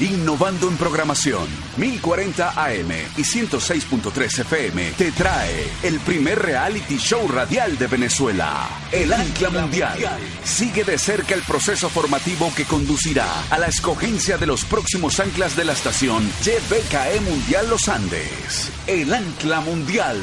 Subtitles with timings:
[0.00, 1.46] Innovando en programación,
[1.76, 9.12] 1040 AM y 106.3 FM te trae el primer reality show radial de Venezuela, El
[9.12, 9.98] Ancla Mundial.
[10.42, 15.56] Sigue de cerca el proceso formativo que conducirá a la escogencia de los próximos anclas
[15.56, 18.70] de la estación YBKE Mundial Los Andes.
[18.86, 20.20] El Ancla Mundial.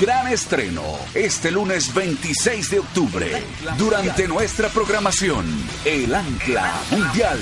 [0.00, 0.82] Gran estreno
[1.14, 3.44] este lunes 26 de octubre
[3.76, 5.46] durante nuestra programación
[5.84, 7.38] El Ancla Mundial.